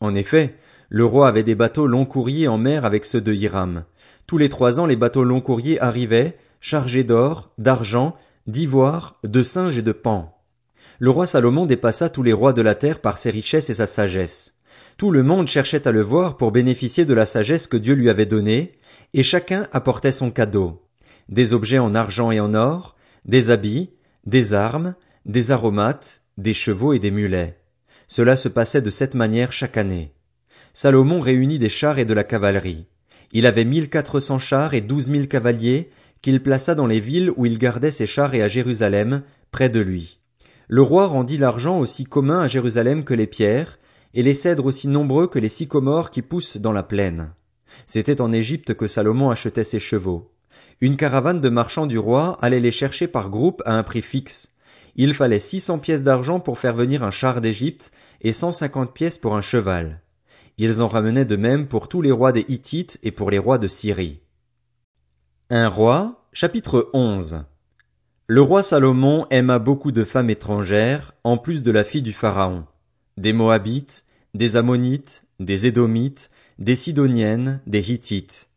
En 0.00 0.14
effet, 0.14 0.56
le 0.88 1.04
roi 1.04 1.28
avait 1.28 1.42
des 1.42 1.54
bateaux 1.54 1.86
long 1.86 2.04
courriers 2.04 2.48
en 2.48 2.58
mer 2.58 2.84
avec 2.84 3.04
ceux 3.04 3.20
de 3.20 3.32
Hiram. 3.32 3.84
Tous 4.26 4.38
les 4.38 4.48
trois 4.48 4.80
ans 4.80 4.86
les 4.86 4.96
bateaux 4.96 5.24
long 5.24 5.40
courriers 5.40 5.80
arrivaient, 5.80 6.36
chargés 6.60 7.04
d'or, 7.04 7.50
d'argent, 7.58 8.16
d'ivoire, 8.46 9.18
de 9.24 9.42
singes 9.42 9.78
et 9.78 9.82
de 9.82 9.92
pans. 9.92 10.36
Le 10.98 11.10
roi 11.10 11.26
Salomon 11.26 11.66
dépassa 11.66 12.08
tous 12.10 12.22
les 12.22 12.32
rois 12.32 12.52
de 12.52 12.62
la 12.62 12.74
terre 12.74 13.00
par 13.00 13.18
ses 13.18 13.30
richesses 13.30 13.70
et 13.70 13.74
sa 13.74 13.86
sagesse. 13.86 14.55
Tout 14.96 15.10
le 15.10 15.22
monde 15.22 15.46
cherchait 15.46 15.86
à 15.86 15.92
le 15.92 16.00
voir 16.00 16.38
pour 16.38 16.52
bénéficier 16.52 17.04
de 17.04 17.12
la 17.12 17.26
sagesse 17.26 17.66
que 17.66 17.76
Dieu 17.76 17.94
lui 17.94 18.08
avait 18.08 18.24
donnée, 18.24 18.72
et 19.12 19.22
chacun 19.22 19.68
apportait 19.72 20.12
son 20.12 20.30
cadeau. 20.30 20.82
Des 21.28 21.52
objets 21.52 21.78
en 21.78 21.94
argent 21.94 22.30
et 22.30 22.40
en 22.40 22.54
or, 22.54 22.96
des 23.26 23.50
habits, 23.50 23.90
des 24.24 24.54
armes, 24.54 24.94
des 25.26 25.50
aromates, 25.50 26.22
des 26.38 26.54
chevaux 26.54 26.94
et 26.94 26.98
des 26.98 27.10
mulets. 27.10 27.58
Cela 28.08 28.36
se 28.36 28.48
passait 28.48 28.80
de 28.80 28.88
cette 28.88 29.14
manière 29.14 29.52
chaque 29.52 29.76
année. 29.76 30.14
Salomon 30.72 31.20
réunit 31.20 31.58
des 31.58 31.68
chars 31.68 31.98
et 31.98 32.04
de 32.06 32.14
la 32.14 32.24
cavalerie. 32.24 32.86
Il 33.32 33.46
avait 33.46 33.64
mille 33.64 33.90
quatre 33.90 34.18
cents 34.18 34.38
chars 34.38 34.72
et 34.72 34.80
douze 34.80 35.10
mille 35.10 35.28
cavaliers, 35.28 35.90
qu'il 36.22 36.42
plaça 36.42 36.74
dans 36.74 36.86
les 36.86 37.00
villes 37.00 37.32
où 37.36 37.44
il 37.44 37.58
gardait 37.58 37.90
ses 37.90 38.06
chars 38.06 38.34
et 38.34 38.42
à 38.42 38.48
Jérusalem, 38.48 39.22
près 39.50 39.68
de 39.68 39.80
lui. 39.80 40.20
Le 40.68 40.80
roi 40.80 41.06
rendit 41.06 41.36
l'argent 41.38 41.78
aussi 41.78 42.04
commun 42.04 42.40
à 42.40 42.46
Jérusalem 42.46 43.04
que 43.04 43.14
les 43.14 43.26
pierres, 43.26 43.78
et 44.16 44.22
les 44.22 44.32
cèdres 44.32 44.64
aussi 44.64 44.88
nombreux 44.88 45.28
que 45.28 45.38
les 45.38 45.50
sycomores 45.50 46.10
qui 46.10 46.22
poussent 46.22 46.56
dans 46.56 46.72
la 46.72 46.82
plaine. 46.82 47.34
C'était 47.84 48.22
en 48.22 48.32
Égypte 48.32 48.72
que 48.72 48.86
Salomon 48.86 49.28
achetait 49.28 49.62
ses 49.62 49.78
chevaux. 49.78 50.32
Une 50.80 50.96
caravane 50.96 51.42
de 51.42 51.50
marchands 51.50 51.86
du 51.86 51.98
roi 51.98 52.38
allait 52.40 52.58
les 52.58 52.70
chercher 52.70 53.08
par 53.08 53.28
groupe 53.28 53.62
à 53.66 53.74
un 53.74 53.82
prix 53.82 54.00
fixe. 54.00 54.50
Il 54.96 55.12
fallait 55.12 55.38
six 55.38 55.60
cents 55.60 55.78
pièces 55.78 56.02
d'argent 56.02 56.40
pour 56.40 56.58
faire 56.58 56.74
venir 56.74 57.02
un 57.02 57.10
char 57.10 57.42
d'Égypte 57.42 57.90
et 58.22 58.32
cent 58.32 58.52
cinquante 58.52 58.94
pièces 58.94 59.18
pour 59.18 59.36
un 59.36 59.42
cheval. 59.42 60.00
Ils 60.56 60.80
en 60.80 60.86
ramenaient 60.86 61.26
de 61.26 61.36
même 61.36 61.68
pour 61.68 61.86
tous 61.86 62.00
les 62.00 62.10
rois 62.10 62.32
des 62.32 62.46
Hittites 62.48 62.98
et 63.02 63.10
pour 63.10 63.30
les 63.30 63.38
rois 63.38 63.58
de 63.58 63.66
Syrie. 63.66 64.20
Un 65.50 65.68
roi, 65.68 66.26
chapitre 66.32 66.88
11. 66.94 67.44
Le 68.28 68.40
roi 68.40 68.62
Salomon 68.62 69.26
aima 69.28 69.58
beaucoup 69.58 69.92
de 69.92 70.04
femmes 70.04 70.30
étrangères, 70.30 71.12
en 71.22 71.36
plus 71.36 71.62
de 71.62 71.70
la 71.70 71.84
fille 71.84 72.00
du 72.00 72.14
Pharaon. 72.14 72.64
Des 73.18 73.34
Moabites, 73.34 74.05
des 74.36 74.56
Ammonites, 74.56 75.24
des 75.40 75.66
Édomites, 75.66 76.30
des 76.58 76.76
Sidoniennes, 76.76 77.60
des 77.66 77.90
Hittites. 77.90 78.48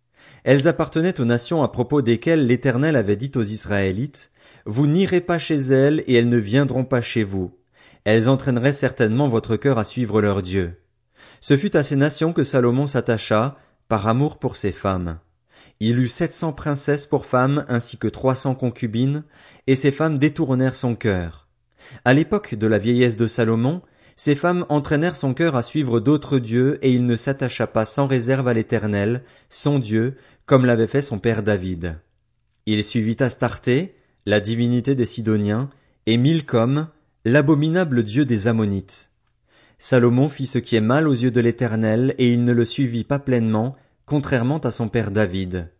Elles 0.44 0.68
appartenaient 0.68 1.20
aux 1.20 1.26
nations 1.26 1.64
à 1.64 1.70
propos 1.70 2.02
desquelles 2.02 2.46
l'Éternel 2.46 2.96
avait 2.96 3.16
dit 3.16 3.32
aux 3.36 3.44
Israélites, 3.44 4.32
Vous 4.66 4.88
n'irez 4.88 5.22
pas 5.22 5.40
chez 5.40 5.56
elles 5.56 6.04
et 6.08 6.16
elles 6.16 6.30
ne 6.30 6.38
viendront 6.38 6.84
pas 6.84 7.02
chez 7.02 7.24
vous. 7.24 7.56
Elles 8.04 8.30
entraîneraient 8.30 8.74
certainement 8.74 9.28
votre 9.28 9.56
cœur 9.56 9.78
à 9.78 9.84
suivre 9.84 10.22
leur 10.22 10.42
Dieu. 10.42 10.74
Ce 11.42 11.56
fut 11.56 11.76
à 11.76 11.84
ces 11.84 11.96
nations 11.96 12.34
que 12.34 12.44
Salomon 12.44 12.88
s'attacha, 12.88 13.58
par 13.88 14.08
amour 14.08 14.38
pour 14.38 14.56
ses 14.56 14.72
femmes. 14.72 15.20
Il 15.80 16.00
eut 16.00 16.10
sept 16.10 16.34
cents 16.34 16.54
princesses 16.54 17.06
pour 17.06 17.26
femmes 17.26 17.66
ainsi 17.70 17.98
que 17.98 18.08
trois 18.08 18.36
cents 18.36 18.56
concubines, 18.56 19.24
et 19.68 19.76
ces 19.76 19.92
femmes 19.92 20.18
détournèrent 20.18 20.76
son 20.76 20.96
cœur. 20.96 21.48
À 22.04 22.14
l'époque 22.14 22.56
de 22.56 22.68
la 22.68 22.78
vieillesse 22.78 23.16
de 23.16 23.28
Salomon, 23.28 23.82
ces 24.20 24.36
femmes 24.36 24.66
entraînèrent 24.68 25.16
son 25.16 25.34
cœur 25.34 25.56
à 25.56 25.64
suivre 25.64 26.02
d'autres 26.02 26.40
dieux, 26.40 26.78
et 26.82 26.92
il 26.92 27.06
ne 27.06 27.16
s'attacha 27.16 27.68
pas 27.68 27.86
sans 27.86 28.06
réserve 28.06 28.50
à 28.50 28.54
l'Éternel, 28.54 29.24
son 29.50 29.80
Dieu, 29.80 30.18
comme 30.46 30.66
l'avait 30.66 30.88
fait 30.88 31.02
son 31.02 31.20
père 31.20 31.42
David. 31.42 32.02
Il 32.66 32.84
suivit 32.84 33.16
Astarté, 33.22 33.96
la 34.26 34.42
divinité 34.42 34.94
des 34.94 35.06
Sidoniens, 35.06 35.70
et 36.06 36.18
Milcom, 36.18 36.90
l'abominable 37.24 38.04
dieu 38.04 38.26
des 38.26 38.50
Ammonites. 38.50 39.10
Salomon 39.78 40.28
fit 40.28 40.48
ce 40.48 40.60
qui 40.60 40.76
est 40.76 40.82
mal 40.82 41.08
aux 41.08 41.14
yeux 41.14 41.32
de 41.32 41.40
l'Éternel, 41.40 42.14
et 42.18 42.30
il 42.30 42.44
ne 42.44 42.52
le 42.52 42.66
suivit 42.66 43.06
pas 43.06 43.20
pleinement, 43.20 43.78
contrairement 44.06 44.58
à 44.58 44.70
son 44.70 44.90
père 44.90 45.12
David. 45.12 45.72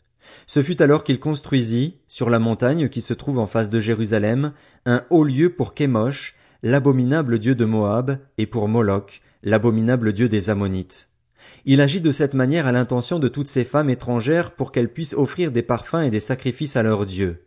Ce 0.48 0.64
fut 0.64 0.82
alors 0.82 1.04
qu'il 1.04 1.20
construisit, 1.20 1.98
sur 2.08 2.30
la 2.30 2.40
montagne 2.40 2.88
qui 2.88 3.02
se 3.02 3.14
trouve 3.14 3.38
en 3.38 3.48
face 3.48 3.70
de 3.70 3.82
Jérusalem, 3.82 4.54
un 4.86 5.04
haut 5.10 5.26
lieu 5.26 5.50
pour 5.50 5.74
Kémosh, 5.74 6.38
l'abominable 6.64 7.40
dieu 7.40 7.56
de 7.56 7.66
Moab, 7.66 8.18
et 8.38 8.46
pour 8.46 8.68
Moloch, 8.68 9.22
l'abominable 9.44 10.14
dieu 10.14 10.28
des 10.28 10.50
Ammonites. 10.50 11.10
Il 11.66 11.82
agit 11.82 12.02
de 12.02 12.12
cette 12.12 12.34
manière 12.34 12.68
à 12.68 12.72
l'intention 12.72 13.20
de 13.20 13.28
toutes 13.28 13.48
ces 13.48 13.64
femmes 13.64 13.90
étrangères 13.90 14.52
pour 14.52 14.72
qu'elles 14.72 14.92
puissent 14.92 15.14
offrir 15.14 15.52
des 15.52 15.64
parfums 15.64 16.04
et 16.04 16.10
des 16.10 16.20
sacrifices 16.20 16.76
à 16.76 16.84
leurs 16.84 17.06
dieux. 17.06 17.46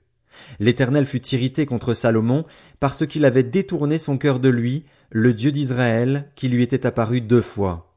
L'Éternel 0.61 1.05
fut 1.05 1.27
irrité 1.29 1.67
contre 1.67 1.93
Salomon 1.93 2.47
parce 2.81 3.07
qu'il 3.07 3.27
avait 3.27 3.43
détourné 3.43 3.99
son 3.99 4.17
cœur 4.17 4.41
de 4.41 4.49
lui, 4.49 4.85
le 5.11 5.35
Dieu 5.35 5.53
d'Israël, 5.53 6.31
qui 6.35 6.49
lui 6.49 6.63
était 6.63 6.87
apparu 6.87 7.21
deux 7.21 7.43
fois. 7.43 7.95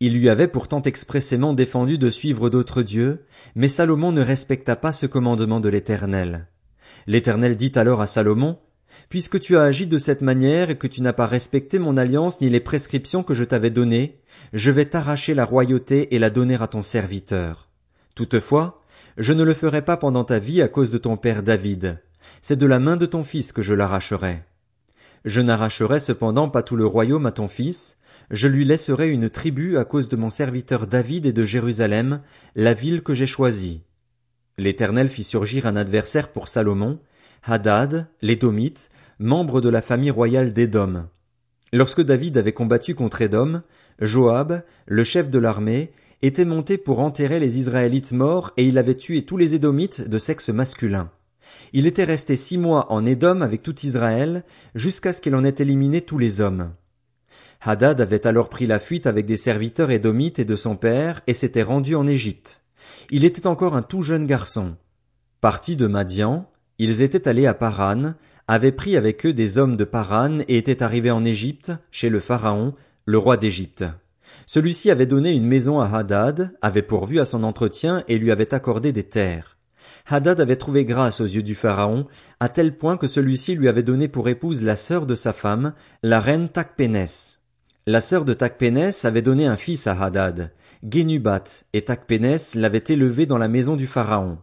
Il 0.00 0.18
lui 0.18 0.28
avait 0.28 0.48
pourtant 0.48 0.82
expressément 0.82 1.54
défendu 1.54 1.96
de 1.96 2.10
suivre 2.10 2.50
d'autres 2.50 2.82
dieux, 2.82 3.24
mais 3.54 3.68
Salomon 3.68 4.12
ne 4.12 4.20
respecta 4.20 4.76
pas 4.76 4.92
ce 4.92 5.06
commandement 5.06 5.60
de 5.60 5.68
l'Éternel. 5.68 6.48
L'Éternel 7.06 7.56
dit 7.56 7.72
alors 7.76 8.00
à 8.00 8.06
Salomon, 8.06 8.58
Puisque 9.08 9.40
tu 9.40 9.56
as 9.56 9.62
agi 9.62 9.86
de 9.86 9.98
cette 9.98 10.20
manière 10.20 10.70
et 10.70 10.76
que 10.76 10.86
tu 10.86 11.02
n'as 11.02 11.12
pas 11.12 11.26
respecté 11.26 11.78
mon 11.78 11.96
alliance 11.96 12.40
ni 12.40 12.48
les 12.48 12.60
prescriptions 12.60 13.22
que 13.22 13.34
je 13.34 13.44
t'avais 13.44 13.70
données, 13.70 14.20
je 14.52 14.70
vais 14.70 14.86
t'arracher 14.86 15.34
la 15.34 15.44
royauté 15.44 16.14
et 16.14 16.18
la 16.18 16.30
donner 16.30 16.56
à 16.60 16.66
ton 16.66 16.82
serviteur. 16.82 17.68
Toutefois, 18.14 18.82
je 19.16 19.32
ne 19.32 19.44
le 19.44 19.54
ferai 19.54 19.82
pas 19.82 19.96
pendant 19.96 20.24
ta 20.24 20.38
vie 20.38 20.62
à 20.62 20.68
cause 20.68 20.90
de 20.90 20.98
ton 20.98 21.16
père 21.16 21.42
David. 21.42 22.00
C'est 22.42 22.56
de 22.56 22.66
la 22.66 22.78
main 22.78 22.96
de 22.96 23.06
ton 23.06 23.24
fils 23.24 23.52
que 23.52 23.62
je 23.62 23.74
l'arracherai. 23.74 24.42
Je 25.24 25.40
n'arracherai 25.40 26.00
cependant 26.00 26.48
pas 26.48 26.62
tout 26.62 26.76
le 26.76 26.86
royaume 26.86 27.26
à 27.26 27.32
ton 27.32 27.48
fils, 27.48 27.96
je 28.30 28.48
lui 28.48 28.64
laisserai 28.64 29.10
une 29.10 29.30
tribu 29.30 29.76
à 29.76 29.84
cause 29.84 30.08
de 30.08 30.16
mon 30.16 30.30
serviteur 30.30 30.86
David 30.86 31.26
et 31.26 31.32
de 31.32 31.44
Jérusalem, 31.44 32.20
la 32.54 32.74
ville 32.74 33.02
que 33.02 33.14
j'ai 33.14 33.26
choisie. 33.26 33.82
L'Éternel 34.58 35.08
fit 35.08 35.24
surgir 35.24 35.66
un 35.66 35.76
adversaire 35.76 36.32
pour 36.32 36.48
Salomon, 36.48 36.98
Hadad, 37.42 38.08
l'Édomite, 38.22 38.90
membre 39.18 39.60
de 39.60 39.68
la 39.68 39.82
famille 39.82 40.10
royale 40.10 40.52
d'Édom. 40.52 41.06
Lorsque 41.72 42.02
David 42.02 42.38
avait 42.38 42.52
combattu 42.52 42.94
contre 42.94 43.22
Édom, 43.22 43.62
Joab, 44.00 44.62
le 44.86 45.04
chef 45.04 45.30
de 45.30 45.38
l'armée, 45.38 45.92
était 46.22 46.44
monté 46.44 46.78
pour 46.78 47.00
enterrer 47.00 47.40
les 47.40 47.58
Israélites 47.58 48.12
morts 48.12 48.52
et 48.56 48.64
il 48.64 48.78
avait 48.78 48.96
tué 48.96 49.22
tous 49.22 49.36
les 49.36 49.54
Édomites 49.54 50.08
de 50.08 50.18
sexe 50.18 50.48
masculin. 50.48 51.10
Il 51.72 51.86
était 51.86 52.04
resté 52.04 52.36
six 52.36 52.58
mois 52.58 52.92
en 52.92 53.04
Édom 53.06 53.40
avec 53.40 53.62
tout 53.62 53.78
Israël, 53.80 54.44
jusqu'à 54.74 55.12
ce 55.12 55.20
qu'il 55.20 55.34
en 55.34 55.44
ait 55.44 55.54
éliminé 55.58 56.00
tous 56.00 56.18
les 56.18 56.40
hommes. 56.40 56.72
Hadad 57.60 58.00
avait 58.00 58.26
alors 58.26 58.48
pris 58.48 58.66
la 58.66 58.78
fuite 58.78 59.06
avec 59.06 59.26
des 59.26 59.36
serviteurs 59.36 59.90
édomites 59.90 60.38
et 60.38 60.44
de 60.44 60.56
son 60.56 60.76
père, 60.76 61.22
et 61.26 61.32
s'était 61.32 61.62
rendu 61.62 61.94
en 61.94 62.06
Égypte. 62.06 62.62
Il 63.10 63.24
était 63.24 63.46
encore 63.46 63.76
un 63.76 63.82
tout 63.82 64.02
jeune 64.02 64.26
garçon. 64.26 64.76
Partis 65.40 65.76
de 65.76 65.86
Madian, 65.86 66.48
ils 66.78 67.02
étaient 67.02 67.28
allés 67.28 67.46
à 67.46 67.54
Paran, 67.54 68.14
avaient 68.48 68.72
pris 68.72 68.96
avec 68.96 69.26
eux 69.26 69.32
des 69.32 69.58
hommes 69.58 69.76
de 69.76 69.84
Paran 69.84 70.38
et 70.48 70.56
étaient 70.56 70.82
arrivés 70.82 71.10
en 71.10 71.24
Égypte, 71.24 71.72
chez 71.90 72.08
le 72.08 72.20
Pharaon, 72.20 72.74
le 73.04 73.18
roi 73.18 73.36
d'Égypte. 73.36 73.84
Celui-ci 74.46 74.90
avait 74.90 75.06
donné 75.06 75.32
une 75.32 75.46
maison 75.46 75.80
à 75.80 75.88
Hadad, 75.88 76.52
avait 76.62 76.82
pourvu 76.82 77.18
à 77.18 77.24
son 77.24 77.42
entretien 77.42 78.04
et 78.08 78.18
lui 78.18 78.30
avait 78.30 78.54
accordé 78.54 78.92
des 78.92 79.04
terres. 79.04 79.56
Hadad 80.08 80.40
avait 80.40 80.56
trouvé 80.56 80.84
grâce 80.84 81.20
aux 81.20 81.26
yeux 81.26 81.42
du 81.42 81.54
Pharaon, 81.54 82.06
à 82.38 82.48
tel 82.48 82.76
point 82.76 82.96
que 82.96 83.08
celui-ci 83.08 83.56
lui 83.56 83.68
avait 83.68 83.82
donné 83.82 84.06
pour 84.06 84.28
épouse 84.28 84.62
la 84.62 84.76
sœur 84.76 85.06
de 85.06 85.16
sa 85.16 85.32
femme, 85.32 85.72
la 86.02 86.20
reine 86.20 86.48
Takpénès. 86.48 87.40
La 87.86 88.00
sœur 88.00 88.24
de 88.24 88.32
Takpénès 88.32 89.04
avait 89.04 89.22
donné 89.22 89.46
un 89.46 89.56
fils 89.56 89.86
à 89.86 90.00
Hadad, 90.00 90.52
Génubat, 90.88 91.44
et 91.72 91.82
Takpénès 91.82 92.54
l'avait 92.54 92.84
élevé 92.88 93.26
dans 93.26 93.38
la 93.38 93.48
maison 93.48 93.76
du 93.76 93.86
Pharaon. 93.86 94.38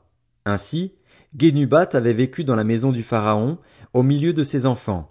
Ainsi, 0.45 0.93
Génubat 1.37 1.89
avait 1.93 2.13
vécu 2.13 2.43
dans 2.43 2.55
la 2.55 2.63
maison 2.63 2.91
du 2.91 3.03
Pharaon, 3.03 3.57
au 3.93 4.03
milieu 4.03 4.33
de 4.33 4.43
ses 4.43 4.65
enfants. 4.65 5.09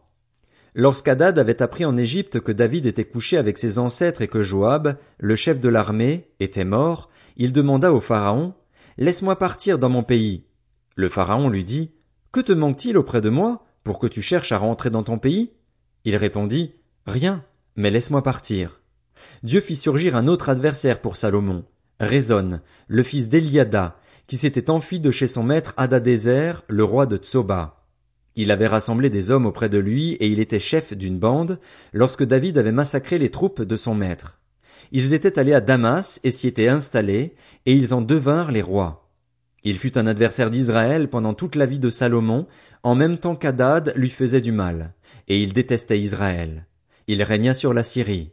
Lorsqu'Hadad 0.74 1.38
avait 1.38 1.60
appris 1.60 1.84
en 1.84 1.96
Égypte 1.96 2.40
que 2.40 2.52
David 2.52 2.86
était 2.86 3.04
couché 3.04 3.36
avec 3.36 3.58
ses 3.58 3.78
ancêtres 3.78 4.22
et 4.22 4.28
que 4.28 4.40
Joab, 4.40 4.96
le 5.18 5.36
chef 5.36 5.60
de 5.60 5.68
l'armée, 5.68 6.28
était 6.40 6.64
mort, 6.64 7.10
il 7.36 7.52
demanda 7.52 7.92
au 7.92 8.00
Pharaon, 8.00 8.54
Laisse-moi 8.98 9.36
partir 9.36 9.78
dans 9.78 9.88
mon 9.88 10.02
pays. 10.02 10.44
Le 10.96 11.08
Pharaon 11.08 11.48
lui 11.48 11.64
dit, 11.64 11.92
Que 12.30 12.40
te 12.40 12.52
manque-t-il 12.52 12.96
auprès 12.98 13.20
de 13.22 13.30
moi, 13.30 13.64
pour 13.84 13.98
que 13.98 14.06
tu 14.06 14.22
cherches 14.22 14.52
à 14.52 14.58
rentrer 14.58 14.90
dans 14.90 15.02
ton 15.02 15.18
pays? 15.18 15.52
Il 16.04 16.16
répondit, 16.16 16.74
Rien, 17.06 17.42
mais 17.74 17.90
laisse-moi 17.90 18.22
partir. 18.22 18.80
Dieu 19.42 19.60
fit 19.60 19.76
surgir 19.76 20.14
un 20.14 20.26
autre 20.26 20.50
adversaire 20.50 21.00
pour 21.00 21.16
Salomon, 21.16 21.64
Rezon, 22.00 22.60
le 22.86 23.02
fils 23.02 23.28
d'Eliada, 23.28 23.96
qui 24.32 24.38
s'était 24.38 24.70
enfui 24.70 24.98
de 24.98 25.10
chez 25.10 25.26
son 25.26 25.42
maître 25.42 25.74
Hadadézer, 25.76 26.64
le 26.66 26.84
roi 26.84 27.04
de 27.04 27.18
Tsoba. 27.18 27.84
Il 28.34 28.50
avait 28.50 28.66
rassemblé 28.66 29.10
des 29.10 29.30
hommes 29.30 29.44
auprès 29.44 29.68
de 29.68 29.76
lui 29.76 30.12
et 30.12 30.26
il 30.26 30.40
était 30.40 30.58
chef 30.58 30.94
d'une 30.94 31.18
bande 31.18 31.60
lorsque 31.92 32.24
David 32.24 32.56
avait 32.56 32.72
massacré 32.72 33.18
les 33.18 33.30
troupes 33.30 33.60
de 33.60 33.76
son 33.76 33.94
maître. 33.94 34.38
Ils 34.90 35.12
étaient 35.12 35.38
allés 35.38 35.52
à 35.52 35.60
Damas 35.60 36.18
et 36.24 36.30
s'y 36.30 36.48
étaient 36.48 36.68
installés 36.68 37.34
et 37.66 37.74
ils 37.74 37.92
en 37.92 38.00
devinrent 38.00 38.52
les 38.52 38.62
rois. 38.62 39.10
Il 39.64 39.76
fut 39.76 39.98
un 39.98 40.06
adversaire 40.06 40.48
d'Israël 40.48 41.10
pendant 41.10 41.34
toute 41.34 41.54
la 41.54 41.66
vie 41.66 41.78
de 41.78 41.90
Salomon, 41.90 42.46
en 42.82 42.94
même 42.94 43.18
temps 43.18 43.36
qu'Adad 43.36 43.92
lui 43.96 44.08
faisait 44.08 44.40
du 44.40 44.50
mal, 44.50 44.94
et 45.28 45.42
il 45.42 45.52
détestait 45.52 46.00
Israël. 46.00 46.64
Il 47.06 47.22
régna 47.22 47.52
sur 47.52 47.74
la 47.74 47.82
Syrie. 47.82 48.30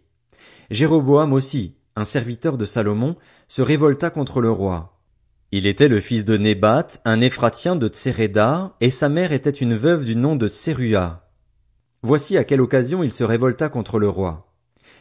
Jéroboam 0.72 1.34
aussi, 1.34 1.76
un 1.98 2.06
serviteur 2.06 2.58
de 2.58 2.64
Salomon, 2.64 3.18
se 3.50 3.62
révolta 3.62 4.10
contre 4.10 4.40
le 4.40 4.50
roi. 4.50 4.96
Il 5.52 5.66
était 5.66 5.88
le 5.88 6.00
fils 6.00 6.26
de 6.26 6.38
Nébat, 6.38 6.86
un 7.06 7.22
Éphratien 7.22 7.76
de 7.76 7.88
Tséréda, 7.88 8.76
et 8.82 8.92
sa 8.92 9.10
mère 9.10 9.32
était 9.32 9.50
une 9.50 9.74
veuve 9.74 10.06
du 10.06 10.16
nom 10.16 10.36
de 10.36 10.48
Tserua. 10.48 11.28
Voici 12.04 12.38
à 12.38 12.44
quelle 12.44 12.62
occasion 12.62 13.02
il 13.02 13.12
se 13.12 13.24
révolta 13.24 13.68
contre 13.68 13.98
le 13.98 14.08
roi. 14.08 14.54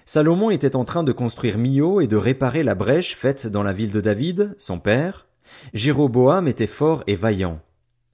Salomon 0.07 0.49
était 0.49 0.75
en 0.75 0.87
train 0.87 1.05
de 1.05 1.12
construire 1.12 1.59
Mio 1.59 2.00
et 2.00 2.07
de 2.07 2.17
réparer 2.17 2.62
la 2.62 2.75
brèche 2.75 3.14
faite 3.14 3.47
dans 3.47 3.62
la 3.62 3.75
ville 3.75 3.93
de 3.93 4.00
David, 4.00 4.55
son 4.57 4.78
père. 4.78 5.26
Jéroboam 5.75 6.49
était 6.49 6.67
fort 6.67 7.05
et 7.07 7.14
vaillant. 7.14 7.61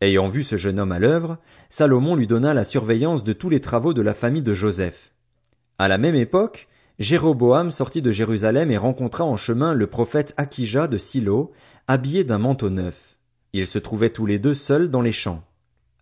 Ayant 0.01 0.27
vu 0.27 0.43
ce 0.43 0.57
jeune 0.57 0.81
homme 0.81 0.91
à 0.91 0.99
l'œuvre, 0.99 1.39
Salomon 1.71 2.17
lui 2.17 2.27
donna 2.27 2.53
la 2.53 2.65
surveillance 2.65 3.23
de 3.23 3.33
tous 3.33 3.49
les 3.49 3.61
travaux 3.61 3.95
de 3.95 4.03
la 4.03 4.13
famille 4.13 4.43
de 4.43 4.55
Joseph. 4.55 5.13
À 5.79 5.87
la 5.87 5.99
même 5.99 6.17
époque, 6.17 6.67
Jéroboam 6.99 7.73
sortit 7.73 8.03
de 8.03 8.13
Jérusalem 8.13 8.71
et 8.71 8.77
rencontra 8.77 9.25
en 9.25 9.37
chemin 9.37 9.75
le 9.75 9.89
prophète 9.89 10.33
Akija 10.37 10.87
de 10.87 10.97
Silo, 10.97 11.53
habillé 11.87 12.25
d'un 12.25 12.39
manteau 12.39 12.71
neuf. 12.71 13.17
Ils 13.53 13.67
se 13.67 13.79
trouvaient 13.79 14.11
tous 14.11 14.27
les 14.27 14.39
deux 14.39 14.55
seuls 14.55 14.89
dans 14.89 15.03
les 15.03 15.13
champs. 15.13 15.45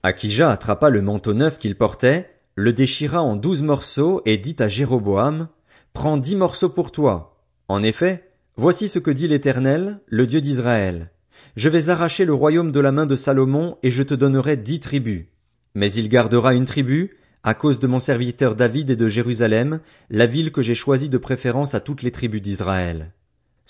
Akija 0.02 0.50
attrapa 0.50 0.90
le 0.90 1.02
manteau 1.02 1.34
neuf 1.34 1.58
qu'il 1.58 1.76
portait, 1.76 2.30
le 2.54 2.72
déchira 2.72 3.22
en 3.22 3.36
douze 3.36 3.62
morceaux 3.62 4.22
et 4.24 4.38
dit 4.38 4.56
à 4.58 4.68
Jéroboam, 4.68 5.48
Prends 5.92 6.16
dix 6.16 6.36
morceaux 6.36 6.70
pour 6.70 6.92
toi. 6.92 7.44
En 7.68 7.82
effet, 7.82 8.30
voici 8.56 8.88
ce 8.88 8.98
que 8.98 9.10
dit 9.10 9.28
l'Éternel, 9.28 10.00
le 10.06 10.26
Dieu 10.26 10.40
d'Israël. 10.40 11.10
Je 11.56 11.68
vais 11.68 11.88
arracher 11.88 12.24
le 12.24 12.34
royaume 12.34 12.72
de 12.72 12.80
la 12.80 12.92
main 12.92 13.06
de 13.06 13.16
Salomon 13.16 13.76
et 13.82 13.90
je 13.90 14.02
te 14.02 14.14
donnerai 14.14 14.56
dix 14.56 14.80
tribus. 14.80 15.26
Mais 15.74 15.92
il 15.92 16.08
gardera 16.08 16.54
une 16.54 16.64
tribu, 16.64 17.16
à 17.42 17.54
cause 17.54 17.78
de 17.78 17.86
mon 17.86 17.98
serviteur 17.98 18.54
David 18.54 18.90
et 18.90 18.96
de 18.96 19.08
Jérusalem, 19.08 19.80
la 20.10 20.26
ville 20.26 20.52
que 20.52 20.62
j'ai 20.62 20.74
choisie 20.74 21.08
de 21.08 21.18
préférence 21.18 21.74
à 21.74 21.80
toutes 21.80 22.02
les 22.02 22.12
tribus 22.12 22.40
d'Israël. 22.40 23.12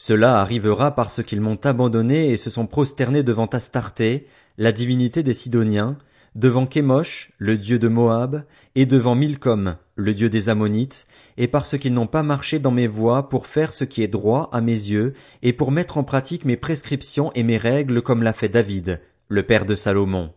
Cela 0.05 0.41
arrivera 0.41 0.97
parce 0.97 1.23
qu'ils 1.23 1.41
m'ont 1.41 1.61
abandonné 1.63 2.33
et 2.33 2.37
se 2.37 2.51
sont 2.51 2.67
prosternés 2.67 3.23
devant 3.23 3.47
Astarté, 3.47 4.27
la 4.59 4.73
divinité 4.73 5.23
des 5.23 5.33
Sidoniens, 5.33 5.97
devant 6.35 6.67
Kémosh, 6.67 7.31
le 7.39 7.57
dieu 7.57 7.79
de 7.79 7.87
Moab, 7.87 8.43
et 8.75 8.85
devant 8.85 9.15
Milcom, 9.15 9.77
le 9.95 10.13
dieu 10.13 10.29
des 10.29 10.49
Ammonites, 10.49 11.07
et 11.37 11.47
parce 11.47 11.79
qu'ils 11.79 11.95
n'ont 11.95 12.09
pas 12.09 12.25
marché 12.25 12.59
dans 12.59 12.73
mes 12.73 12.89
voies 12.89 13.29
pour 13.29 13.47
faire 13.47 13.73
ce 13.73 13.85
qui 13.85 14.03
est 14.03 14.09
droit 14.09 14.51
à 14.51 14.61
mes 14.61 14.73
yeux, 14.73 15.13
et 15.41 15.53
pour 15.53 15.71
mettre 15.71 15.99
en 15.99 16.03
pratique 16.03 16.45
mes 16.45 16.57
prescriptions 16.57 17.31
et 17.37 17.45
mes 17.45 17.57
règles 17.57 18.03
comme 18.03 18.25
l'a 18.25 18.33
fait 18.33 18.49
David, 18.49 19.01
le 19.29 19.45
père 19.45 19.67
de 19.67 19.77
Salomon. 19.77 20.33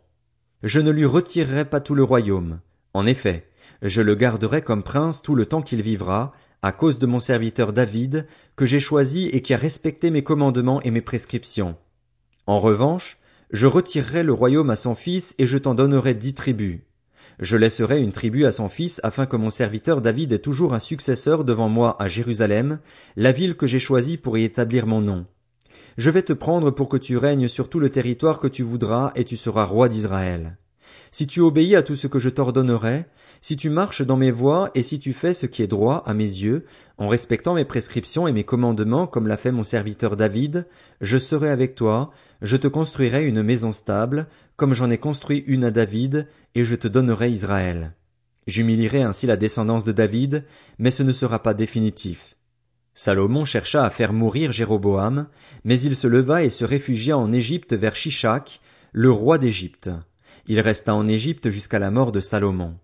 Je 0.62 0.80
ne 0.80 0.92
lui 0.92 1.06
retirerai 1.06 1.66
pas 1.66 1.80
tout 1.80 1.96
le 1.96 2.04
royaume, 2.04 2.60
en 2.94 3.08
effet, 3.08 3.50
je 3.82 4.02
le 4.02 4.14
garderai 4.14 4.62
comme 4.62 4.84
prince 4.84 5.22
tout 5.22 5.34
le 5.34 5.48
temps 5.48 5.64
qu'il 5.64 5.82
vivra, 5.82 6.34
à 6.66 6.72
cause 6.72 6.98
de 6.98 7.06
mon 7.06 7.20
serviteur 7.20 7.74
David, 7.74 8.26
que 8.56 8.66
j'ai 8.66 8.80
choisi 8.80 9.28
et 9.28 9.44
qui 9.44 9.54
a 9.54 9.58
respecté 9.58 10.10
mes 10.10 10.24
commandements 10.24 10.82
et 10.82 10.90
mes 10.90 11.00
prescriptions. 11.00 11.76
En 12.48 12.60
revanche, 12.60 13.20
je 13.52 13.68
retirerai 13.68 14.24
le 14.24 14.34
royaume 14.34 14.72
à 14.72 14.76
son 14.76 14.96
fils 14.96 15.36
et 15.38 15.46
je 15.46 15.60
t'en 15.60 15.76
donnerai 15.76 16.16
dix 16.16 16.34
tribus. 16.34 16.80
Je 17.40 17.56
laisserai 17.56 18.02
une 18.02 18.12
tribu 18.12 18.46
à 18.46 18.52
son 18.52 18.68
fils 18.68 19.00
afin 19.04 19.28
que 19.28 19.36
mon 19.36 19.52
serviteur 19.52 20.02
David 20.02 20.34
ait 20.34 20.40
toujours 20.40 20.74
un 20.74 20.80
successeur 20.80 21.44
devant 21.44 21.70
moi 21.70 22.02
à 22.02 22.08
Jérusalem, 22.08 22.80
la 23.16 23.32
ville 23.32 23.58
que 23.58 23.68
j'ai 23.68 23.78
choisie 23.78 24.18
pour 24.18 24.36
y 24.36 24.44
établir 24.44 24.88
mon 24.88 25.02
nom. 25.02 25.28
Je 26.00 26.10
vais 26.10 26.24
te 26.24 26.34
prendre 26.34 26.72
pour 26.72 26.90
que 26.90 26.98
tu 26.98 27.16
règnes 27.18 27.48
sur 27.48 27.70
tout 27.70 27.80
le 27.80 27.92
territoire 27.92 28.40
que 28.40 28.48
tu 28.48 28.64
voudras 28.64 29.12
et 29.14 29.24
tu 29.24 29.38
seras 29.38 29.66
roi 29.66 29.88
d'Israël. 29.88 30.58
Si 31.12 31.28
tu 31.28 31.42
obéis 31.42 31.76
à 31.76 31.84
tout 31.84 31.96
ce 31.96 32.08
que 32.08 32.20
je 32.20 32.30
t'ordonnerai, 32.30 33.06
si 33.42 33.58
tu 33.58 33.70
marches 33.70 34.02
dans 34.02 34.18
mes 34.18 34.32
voies 34.32 34.72
et 34.76 34.82
si 34.82 35.00
tu 35.00 35.14
fais 35.14 35.34
ce 35.34 35.46
qui 35.46 35.62
est 35.62 35.68
droit 35.68 36.04
à 36.06 36.14
mes 36.14 36.24
yeux, 36.24 36.66
en 36.98 37.08
respectant 37.08 37.54
mes 37.54 37.66
prescriptions 37.66 38.28
et 38.28 38.32
mes 38.32 38.44
commandements 38.44 39.08
comme 39.08 39.28
l'a 39.28 39.38
fait 39.38 39.52
mon 39.52 39.64
serviteur 39.64 40.16
David, 40.16 40.66
je 41.02 41.18
serai 41.18 41.50
avec 41.50 41.76
toi, 41.76 42.12
je 42.42 42.58
te 42.58 42.68
construirai 42.68 43.26
une 43.26 43.44
maison 43.44 43.72
stable, 43.72 44.28
comme 44.56 44.74
j'en 44.74 44.90
ai 44.90 44.98
construit 44.98 45.44
une 45.48 45.64
à 45.64 45.72
David, 45.72 46.28
et 46.56 46.64
je 46.64 46.76
te 46.76 46.88
donnerai 46.88 47.30
Israël. 47.30 47.94
J'humilierai 48.48 49.02
ainsi 49.02 49.28
la 49.28 49.38
descendance 49.38 49.86
de 49.86 49.92
David, 49.92 50.46
mais 50.78 50.92
ce 50.92 51.04
ne 51.04 51.12
sera 51.12 51.42
pas 51.42 51.54
définitif. 51.54 52.36
Salomon 52.94 53.44
chercha 53.44 53.84
à 53.84 53.90
faire 53.90 54.14
mourir 54.14 54.54
Jéroboam, 54.54 55.28
mais 55.66 55.80
il 55.82 55.96
se 55.96 56.08
leva 56.08 56.44
et 56.44 56.50
se 56.50 56.64
réfugia 56.64 57.18
en 57.18 57.34
Égypte 57.34 57.74
vers 57.74 57.96
Shishak, 57.96 58.62
le 58.94 59.12
roi 59.12 59.38
d'Égypte. 59.38 59.90
Il 60.48 60.60
resta 60.60 60.94
en 60.94 61.08
Égypte 61.08 61.50
jusqu'à 61.50 61.80
la 61.80 61.92
mort 61.92 62.12
de 62.12 62.20
Salomon. 62.20 62.76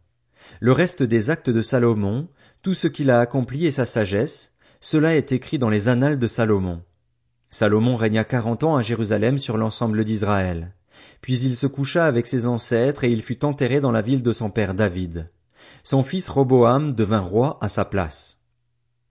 Le 0.59 0.71
reste 0.71 1.03
des 1.03 1.29
actes 1.29 1.49
de 1.49 1.61
Salomon, 1.61 2.27
tout 2.61 2.73
ce 2.73 2.87
qu'il 2.87 3.09
a 3.11 3.19
accompli 3.19 3.65
et 3.65 3.71
sa 3.71 3.85
sagesse, 3.85 4.53
Cela 4.79 5.15
est 5.15 5.31
écrit 5.31 5.59
dans 5.59 5.69
les 5.69 5.89
annales 5.89 6.17
de 6.17 6.25
Salomon. 6.25 6.81
Salomon 7.51 7.97
régna 7.97 8.23
quarante 8.23 8.63
ans 8.63 8.75
à 8.75 8.81
Jérusalem 8.81 9.37
sur 9.37 9.57
l'ensemble 9.57 10.03
d'Israël. 10.03 10.73
Puis 11.21 11.39
il 11.39 11.55
se 11.55 11.67
coucha 11.67 12.05
avec 12.05 12.25
ses 12.25 12.47
ancêtres 12.47 13.03
et 13.03 13.11
il 13.11 13.21
fut 13.21 13.45
enterré 13.45 13.79
dans 13.79 13.91
la 13.91 14.01
ville 14.01 14.23
de 14.23 14.31
son 14.31 14.49
père 14.49 14.73
David. 14.73 15.29
Son 15.83 16.01
fils 16.01 16.29
Roboam 16.29 16.95
devint 16.95 17.19
roi 17.19 17.59
à 17.61 17.69
sa 17.69 17.85
place. 17.85 18.40